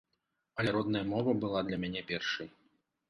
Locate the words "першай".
2.13-2.47